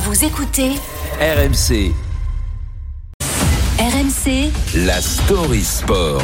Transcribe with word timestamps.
Vous 0.00 0.24
écoutez 0.24 0.74
RMC, 1.20 1.92
RMC 3.80 4.52
la 4.86 5.00
story 5.00 5.64
sport. 5.64 6.22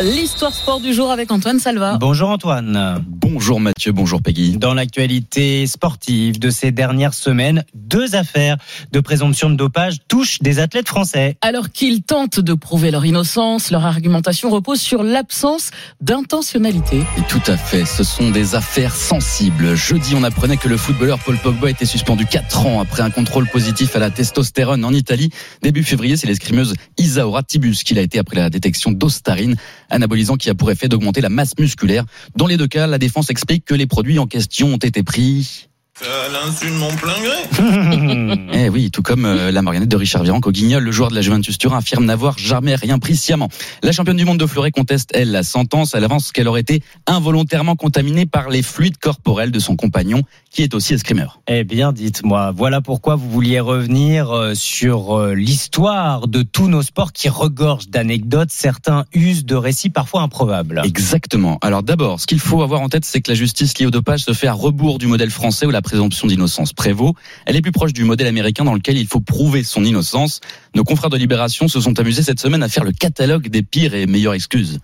L'histoire 0.00 0.54
sport 0.54 0.78
du 0.78 0.94
jour 0.94 1.10
avec 1.10 1.32
Antoine 1.32 1.58
Salva. 1.58 1.96
Bonjour 1.98 2.28
Antoine. 2.28 3.04
Bonjour 3.08 3.58
Mathieu, 3.58 3.90
bonjour 3.90 4.22
Peggy. 4.22 4.56
Dans 4.56 4.72
l'actualité 4.72 5.66
sportive 5.66 6.38
de 6.38 6.50
ces 6.50 6.70
dernières 6.70 7.14
semaines, 7.14 7.64
deux 7.74 8.14
affaires 8.14 8.58
de 8.92 9.00
présomption 9.00 9.50
de 9.50 9.56
dopage 9.56 9.96
touchent 10.06 10.38
des 10.38 10.60
athlètes 10.60 10.86
français. 10.86 11.36
Alors 11.42 11.70
qu'ils 11.70 12.02
tentent 12.02 12.38
de 12.38 12.54
prouver 12.54 12.92
leur 12.92 13.04
innocence, 13.04 13.72
leur 13.72 13.84
argumentation 13.86 14.50
repose 14.50 14.80
sur 14.80 15.02
l'absence 15.02 15.70
d'intentionnalité. 16.00 16.98
Et 17.16 17.22
tout 17.28 17.42
à 17.48 17.56
fait, 17.56 17.84
ce 17.84 18.04
sont 18.04 18.30
des 18.30 18.54
affaires 18.54 18.94
sensibles. 18.94 19.74
Jeudi, 19.74 20.14
on 20.14 20.22
apprenait 20.22 20.58
que 20.58 20.68
le 20.68 20.76
footballeur 20.76 21.18
Paul 21.18 21.38
Pogba 21.38 21.70
était 21.70 21.86
suspendu 21.86 22.24
4 22.24 22.66
ans 22.66 22.80
après 22.80 23.02
un 23.02 23.10
contrôle 23.10 23.48
positif 23.48 23.96
à 23.96 23.98
la 23.98 24.10
testostérone 24.10 24.84
en 24.84 24.92
Italie. 24.92 25.30
Début 25.60 25.82
février, 25.82 26.16
c'est 26.16 26.28
l'escrimeuse 26.28 26.74
Isaora 26.98 27.42
Tibus 27.42 27.82
qui 27.82 27.94
l'a 27.94 28.02
été 28.02 28.20
après 28.20 28.36
la 28.36 28.48
détection 28.48 28.92
d'ostarine, 28.92 29.56
anabolisant 29.90 30.36
qui 30.36 30.50
a 30.50 30.54
pour 30.54 30.70
effet 30.70 30.88
d'augmenter 30.88 31.20
la 31.20 31.28
masse 31.28 31.52
musculaire. 31.58 32.04
Dans 32.36 32.46
les 32.46 32.56
deux 32.56 32.68
cas, 32.68 32.86
la 32.86 32.98
défense 32.98 33.30
explique 33.30 33.64
que 33.64 33.74
les 33.74 33.86
produits 33.86 34.18
en 34.18 34.26
question 34.26 34.68
ont 34.68 34.78
été 34.78 35.02
pris 35.02 35.67
à 36.02 36.28
l'insu 36.28 36.66
de 36.66 36.76
mon 36.76 36.90
plein 36.94 37.14
gré. 37.20 38.48
Eh 38.52 38.68
oui, 38.68 38.90
tout 38.90 39.02
comme 39.02 39.24
euh, 39.24 39.50
la 39.50 39.62
marionnette 39.62 39.88
de 39.88 39.96
Richard 39.96 40.22
Virenque 40.22 40.46
au 40.46 40.52
Guignol, 40.52 40.82
le 40.82 40.92
joueur 40.92 41.10
de 41.10 41.14
la 41.14 41.22
Juventus 41.22 41.58
Turin 41.58 41.78
affirme 41.78 42.04
n'avoir 42.04 42.38
jamais 42.38 42.74
rien 42.74 42.98
pris 42.98 43.16
sciemment. 43.16 43.48
La 43.82 43.92
championne 43.92 44.16
du 44.16 44.24
monde 44.24 44.38
de 44.38 44.46
fleuret 44.46 44.70
conteste, 44.70 45.10
elle, 45.14 45.30
la 45.30 45.42
sentence. 45.42 45.94
Elle 45.94 46.04
avance 46.04 46.32
qu'elle 46.32 46.48
aurait 46.48 46.60
été 46.60 46.82
involontairement 47.06 47.76
contaminée 47.76 48.26
par 48.26 48.48
les 48.48 48.62
fluides 48.62 48.98
corporels 48.98 49.50
de 49.50 49.58
son 49.58 49.76
compagnon, 49.76 50.22
qui 50.50 50.62
est 50.62 50.74
aussi 50.74 50.94
escrimeur. 50.94 51.40
Eh 51.48 51.64
bien, 51.64 51.92
dites-moi, 51.92 52.52
voilà 52.52 52.80
pourquoi 52.80 53.16
vous 53.16 53.30
vouliez 53.30 53.60
revenir 53.60 54.30
euh, 54.30 54.54
sur 54.54 55.18
euh, 55.18 55.34
l'histoire 55.34 56.28
de 56.28 56.42
tous 56.42 56.68
nos 56.68 56.82
sports 56.82 57.12
qui 57.12 57.28
regorgent 57.28 57.88
d'anecdotes. 57.88 58.50
Certains 58.50 59.04
usent 59.14 59.44
de 59.44 59.54
récits 59.54 59.90
parfois 59.90 60.22
improbables. 60.22 60.82
Exactement. 60.84 61.58
Alors 61.62 61.82
d'abord, 61.82 62.20
ce 62.20 62.26
qu'il 62.26 62.40
faut 62.40 62.62
avoir 62.62 62.80
en 62.80 62.88
tête, 62.88 63.04
c'est 63.04 63.20
que 63.20 63.30
la 63.30 63.36
justice 63.36 63.78
liée 63.78 63.86
au 63.86 63.90
dopage 63.90 64.20
se 64.20 64.32
fait 64.32 64.48
à 64.48 64.52
rebours 64.52 64.98
du 64.98 65.06
modèle 65.06 65.30
français 65.30 65.66
où 65.66 65.70
la 65.70 65.82
présomption 65.88 66.28
d'innocence 66.28 66.74
prévaut. 66.74 67.14
Elle 67.46 67.56
est 67.56 67.62
plus 67.62 67.72
proche 67.72 67.94
du 67.94 68.04
modèle 68.04 68.26
américain 68.26 68.62
dans 68.62 68.74
lequel 68.74 68.98
il 68.98 69.06
faut 69.06 69.20
prouver 69.20 69.62
son 69.62 69.84
innocence. 69.84 70.40
Nos 70.74 70.84
confrères 70.84 71.08
de 71.08 71.16
Libération 71.16 71.66
se 71.66 71.80
sont 71.80 71.98
amusés 71.98 72.22
cette 72.22 72.40
semaine 72.40 72.62
à 72.62 72.68
faire 72.68 72.84
le 72.84 72.92
catalogue 72.92 73.48
des 73.48 73.62
pires 73.62 73.94
et 73.94 74.06
meilleures 74.06 74.34
excuses. 74.34 74.80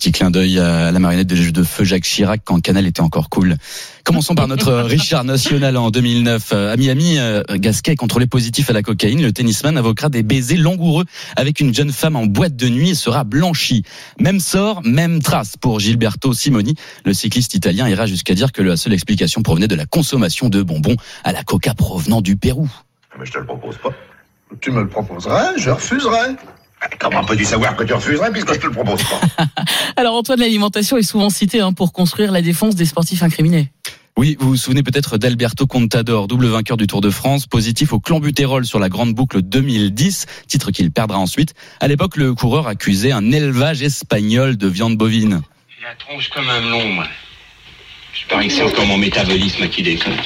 Petit 0.00 0.12
clin 0.12 0.30
d'œil 0.30 0.58
à 0.58 0.90
la 0.92 0.98
marionnette 0.98 1.26
de 1.26 1.50
de 1.50 1.62
feu 1.62 1.84
Jacques 1.84 2.04
Chirac 2.04 2.40
quand 2.42 2.58
Canal 2.62 2.86
était 2.86 3.02
encore 3.02 3.28
cool. 3.28 3.56
Commençons 4.02 4.34
par 4.34 4.48
notre 4.48 4.72
Richard 4.72 5.24
National 5.24 5.76
en 5.76 5.90
2009. 5.90 6.54
À 6.54 6.76
Miami, 6.78 7.18
euh, 7.18 7.42
Gasquet 7.50 7.96
contrôlé 7.96 8.26
positif 8.26 8.70
à 8.70 8.72
la 8.72 8.82
cocaïne. 8.82 9.20
Le 9.20 9.30
tennisman 9.30 9.76
invoquera 9.76 10.08
des 10.08 10.22
baisers 10.22 10.56
langoureux 10.56 11.04
avec 11.36 11.60
une 11.60 11.74
jeune 11.74 11.92
femme 11.92 12.16
en 12.16 12.24
boîte 12.24 12.56
de 12.56 12.70
nuit 12.70 12.90
et 12.90 12.94
sera 12.94 13.24
blanchi. 13.24 13.84
Même 14.18 14.40
sort, 14.40 14.80
même 14.84 15.20
trace 15.20 15.58
pour 15.58 15.80
Gilberto 15.80 16.32
Simoni. 16.32 16.76
Le 17.04 17.12
cycliste 17.12 17.52
italien 17.52 17.86
ira 17.86 18.06
jusqu'à 18.06 18.32
dire 18.32 18.52
que 18.52 18.62
la 18.62 18.78
seule 18.78 18.94
explication 18.94 19.42
provenait 19.42 19.68
de 19.68 19.74
la 19.74 19.84
consommation 19.84 20.48
de 20.48 20.62
bonbons 20.62 20.96
à 21.24 21.32
la 21.32 21.42
coca 21.42 21.74
provenant 21.74 22.22
du 22.22 22.36
Pérou. 22.36 22.70
Mais 23.18 23.26
je 23.26 23.32
te 23.32 23.38
le 23.38 23.44
propose 23.44 23.76
pas. 23.76 23.90
Tu 24.62 24.70
me 24.70 24.80
le 24.80 24.88
proposerais, 24.88 25.58
je 25.58 25.68
refuserais. 25.68 26.36
Comment 26.98 27.24
peux-tu 27.24 27.44
savoir 27.44 27.76
que 27.76 27.84
tu 27.84 27.92
refuserais 27.92 28.30
puisque 28.30 28.54
je 28.54 28.58
te 28.58 28.66
le 28.66 28.72
propose 28.72 29.02
pas 29.02 29.20
Alors 29.96 30.14
Antoine, 30.14 30.40
l'alimentation 30.40 30.96
est 30.96 31.02
souvent 31.02 31.30
citée 31.30 31.60
hein, 31.60 31.72
pour 31.72 31.92
construire 31.92 32.32
la 32.32 32.42
défense 32.42 32.74
des 32.74 32.86
sportifs 32.86 33.22
incriminés. 33.22 33.70
Oui, 34.16 34.36
vous 34.38 34.50
vous 34.50 34.56
souvenez 34.56 34.82
peut-être 34.82 35.16
d'Alberto 35.16 35.66
Contador, 35.66 36.28
double 36.28 36.46
vainqueur 36.46 36.76
du 36.76 36.86
Tour 36.86 37.00
de 37.00 37.10
France, 37.10 37.46
positif 37.46 37.92
au 37.92 38.00
clenbuterol 38.00 38.66
sur 38.66 38.78
la 38.78 38.88
grande 38.88 39.14
boucle 39.14 39.40
2010, 39.40 40.26
titre 40.46 40.72
qu'il 40.72 40.90
perdra 40.90 41.16
ensuite. 41.16 41.54
À 41.80 41.88
l'époque, 41.88 42.16
le 42.16 42.34
coureur 42.34 42.66
accusait 42.66 43.12
un 43.12 43.32
élevage 43.32 43.82
espagnol 43.82 44.56
de 44.56 44.66
viande 44.66 44.96
bovine. 44.96 45.40
J'ai 45.68 45.84
la 45.86 45.94
tronche 45.94 46.28
comme 46.30 46.48
un 46.50 46.60
melon, 46.60 46.92
moi. 46.92 47.06
Je 48.12 48.28
parie 48.28 48.48
que 48.48 48.54
c'est 48.54 48.62
encore 48.62 48.86
mon 48.86 48.98
métabolisme 48.98 49.68
qui 49.68 49.82
déconne. 49.82 50.16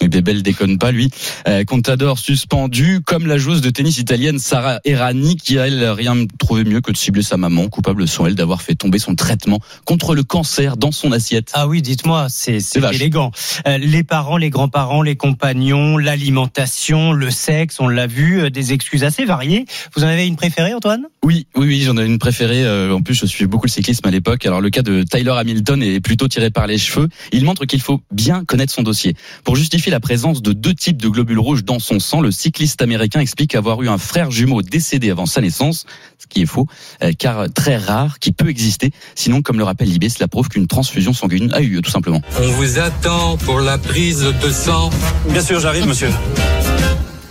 Et 0.00 0.08
Bébel 0.08 0.42
déconne 0.42 0.78
pas, 0.78 0.92
lui. 0.92 1.10
Euh, 1.46 1.64
Contador 1.64 2.18
suspendu, 2.18 3.00
comme 3.04 3.26
la 3.26 3.36
joueuse 3.36 3.60
de 3.60 3.70
tennis 3.70 3.98
italienne 3.98 4.38
Sarah 4.38 4.80
Errani, 4.84 5.36
qui 5.36 5.58
a, 5.58 5.66
elle, 5.66 5.84
rien 5.90 6.16
trouvé 6.38 6.64
mieux 6.64 6.80
que 6.80 6.90
de 6.90 6.96
cibler 6.96 7.22
sa 7.22 7.36
maman, 7.36 7.68
coupable 7.68 8.08
sont 8.08 8.26
elle 8.26 8.34
d'avoir 8.34 8.62
fait 8.62 8.74
tomber 8.74 8.98
son 8.98 9.14
traitement 9.14 9.60
contre 9.84 10.14
le 10.14 10.22
cancer 10.22 10.76
dans 10.76 10.92
son 10.92 11.12
assiette. 11.12 11.50
Ah 11.52 11.68
oui, 11.68 11.82
dites-moi, 11.82 12.26
c'est 12.30 12.58
élégant. 12.92 13.30
Euh, 13.66 13.78
les 13.78 14.02
parents, 14.02 14.36
les 14.36 14.50
grands-parents, 14.50 15.02
les 15.02 15.16
compagnons, 15.16 15.98
l'alimentation, 15.98 17.12
le 17.12 17.30
sexe, 17.30 17.78
on 17.80 17.88
l'a 17.88 18.06
vu, 18.06 18.40
euh, 18.40 18.50
des 18.50 18.72
excuses 18.72 19.04
assez 19.04 19.24
variées. 19.24 19.66
Vous 19.94 20.04
en 20.04 20.06
avez 20.06 20.26
une 20.26 20.36
préférée, 20.36 20.72
Antoine? 20.72 21.06
Oui, 21.22 21.46
oui, 21.54 21.66
oui, 21.66 21.82
j'en 21.82 21.98
ai 21.98 22.06
une 22.06 22.18
préférée. 22.18 22.64
Euh, 22.64 22.94
en 22.94 23.02
plus, 23.02 23.14
je 23.14 23.26
suivais 23.26 23.46
beaucoup 23.46 23.66
le 23.66 23.70
cyclisme 23.70 24.06
à 24.08 24.10
l'époque. 24.10 24.46
Alors, 24.46 24.62
le 24.62 24.70
cas 24.70 24.80
de 24.80 25.02
Tyler 25.02 25.34
Hamilton 25.36 25.82
est 25.82 26.00
plutôt 26.00 26.28
tiré 26.28 26.50
par 26.50 26.66
les 26.66 26.78
cheveux. 26.78 27.08
Il 27.30 27.44
montre 27.44 27.66
qu'il 27.66 27.82
faut 27.82 28.00
bien 28.10 28.44
connaître 28.46 28.72
son 28.72 28.82
dossier. 28.82 29.14
Pour 29.44 29.54
justifier 29.54 29.92
la 29.92 30.00
présence 30.00 30.40
de 30.40 30.54
deux 30.54 30.72
types 30.72 30.96
de 30.96 31.08
globules 31.08 31.38
rouges 31.38 31.62
dans 31.62 31.78
son 31.78 32.00
sang, 32.00 32.22
le 32.22 32.30
cycliste 32.30 32.80
américain 32.80 33.20
explique 33.20 33.54
avoir 33.54 33.82
eu 33.82 33.88
un 33.90 33.98
frère 33.98 34.30
jumeau 34.30 34.62
décédé 34.62 35.10
avant 35.10 35.26
sa 35.26 35.42
naissance, 35.42 35.84
ce 36.18 36.26
qui 36.26 36.40
est 36.40 36.46
faux, 36.46 36.66
euh, 37.04 37.12
car 37.18 37.52
très 37.52 37.76
rare, 37.76 38.18
qui 38.18 38.32
peut 38.32 38.48
exister. 38.48 38.90
Sinon, 39.14 39.42
comme 39.42 39.58
le 39.58 39.64
rappelle 39.64 39.90
Libé, 39.90 40.08
cela 40.08 40.26
prouve 40.26 40.48
qu'une 40.48 40.68
transfusion 40.68 41.12
sanguine 41.12 41.52
a 41.52 41.60
eu 41.60 41.68
lieu, 41.68 41.82
tout 41.82 41.90
simplement. 41.90 42.22
On 42.40 42.50
vous 42.52 42.78
attend 42.78 43.36
pour 43.36 43.60
la 43.60 43.76
prise 43.76 44.24
de 44.42 44.50
sang. 44.50 44.88
Bien 45.28 45.42
sûr, 45.42 45.60
j'arrive, 45.60 45.86
monsieur. 45.86 46.08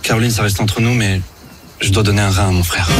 Caroline, 0.02 0.30
ça 0.30 0.42
reste 0.42 0.60
entre 0.60 0.80
nous, 0.80 0.94
mais 0.94 1.20
je 1.80 1.90
dois 1.90 2.02
donner 2.02 2.20
un 2.20 2.30
rein 2.30 2.48
à 2.48 2.52
mon 2.52 2.62
frère. 2.62 2.88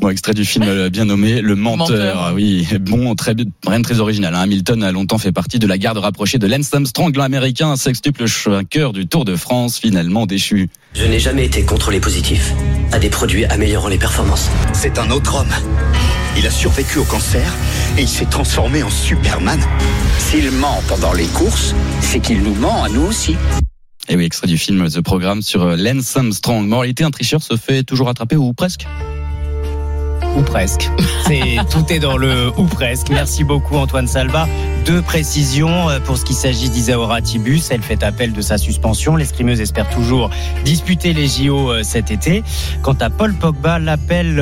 Bon, 0.00 0.08
extrait 0.08 0.34
du 0.34 0.44
film 0.44 0.64
euh, 0.66 0.90
bien 0.90 1.04
nommé 1.04 1.40
Le 1.40 1.54
Menteur. 1.54 1.86
Menteur. 1.88 2.22
Ah 2.26 2.34
Oui, 2.34 2.66
bon, 2.80 3.14
très 3.14 3.34
bien, 3.34 3.44
rien 3.64 3.78
de 3.78 3.84
très 3.84 4.00
original. 4.00 4.34
hein. 4.34 4.40
Hamilton 4.40 4.82
a 4.82 4.90
longtemps 4.90 5.18
fait 5.18 5.30
partie 5.30 5.60
de 5.60 5.66
la 5.68 5.78
garde 5.78 5.98
rapprochée 5.98 6.38
de 6.38 6.46
Lance 6.48 6.74
Armstrong, 6.74 7.14
l'américain, 7.16 7.76
sextuple 7.76 8.24
vainqueur 8.46 8.92
du 8.92 9.06
Tour 9.06 9.24
de 9.24 9.36
France, 9.36 9.78
finalement 9.78 10.26
déchu. 10.26 10.70
Je 10.94 11.04
n'ai 11.04 11.20
jamais 11.20 11.44
été 11.44 11.62
contrôlé 11.62 12.00
positif 12.00 12.52
à 12.90 12.98
des 12.98 13.10
produits 13.10 13.44
améliorant 13.44 13.86
les 13.88 13.98
performances. 13.98 14.50
C'est 14.72 14.98
un 14.98 15.08
autre 15.12 15.36
homme. 15.36 15.54
Il 16.36 16.44
a 16.48 16.50
survécu 16.50 16.98
au 16.98 17.04
cancer 17.04 17.54
et 17.96 18.02
il 18.02 18.08
s'est 18.08 18.26
transformé 18.26 18.82
en 18.82 18.90
Superman. 18.90 19.60
S'il 20.18 20.50
ment 20.50 20.82
pendant 20.88 21.12
les 21.12 21.26
courses, 21.26 21.76
c'est 22.00 22.18
qu'il 22.18 22.42
nous 22.42 22.54
ment 22.56 22.82
à 22.82 22.88
nous 22.88 23.02
aussi. 23.02 23.36
Et 24.08 24.16
oui, 24.16 24.24
extrait 24.24 24.48
du 24.48 24.58
film 24.58 24.88
The 24.88 25.00
Programme 25.00 25.42
sur 25.42 25.62
euh, 25.62 25.76
Lance 25.76 26.16
Armstrong. 26.16 26.66
Moralité, 26.66 27.04
un 27.04 27.10
tricheur 27.10 27.40
se 27.42 27.56
fait 27.56 27.84
toujours 27.84 28.08
attraper 28.08 28.36
ou 28.36 28.52
presque 28.52 28.86
Ou 30.36 30.42
presque. 30.42 30.90
C'est 31.28 31.56
tout 31.70 31.84
est 31.88 32.00
dans 32.00 32.16
le 32.16 32.50
ou 32.56 32.64
presque. 32.64 33.10
Merci 33.10 33.44
beaucoup 33.44 33.76
Antoine 33.76 34.08
Salva. 34.08 34.48
Deux 34.84 35.02
précisions 35.02 35.88
euh, 35.88 36.00
pour 36.00 36.18
ce 36.18 36.24
qui 36.24 36.34
s'agit 36.34 36.68
d'Isaora 36.68 37.22
Tibus. 37.22 37.70
Elle 37.70 37.82
fait 37.82 38.02
appel 38.02 38.32
de 38.32 38.40
sa 38.40 38.58
suspension. 38.58 39.14
L'escrimeuse 39.14 39.60
espère 39.60 39.88
toujours 39.88 40.30
disputer 40.64 41.12
les 41.12 41.28
JO 41.28 41.70
euh, 41.70 41.82
cet 41.84 42.10
été. 42.10 42.42
Quant 42.82 42.96
à 43.00 43.08
Paul 43.08 43.34
Pogba, 43.34 43.78
l'appel 43.78 44.40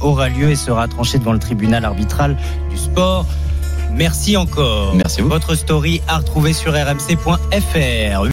aura 0.00 0.28
lieu 0.28 0.50
et 0.50 0.56
sera 0.56 0.88
tranché 0.88 1.18
devant 1.18 1.32
le 1.32 1.38
tribunal 1.38 1.84
arbitral 1.84 2.36
du 2.70 2.76
sport. 2.76 3.24
Merci 3.96 4.36
encore. 4.36 4.94
Merci 4.94 5.22
vous. 5.22 5.28
Votre 5.28 5.54
story 5.54 6.02
à 6.06 6.18
retrouver 6.18 6.52
sur 6.52 6.72
rmc.fr. 6.72 8.22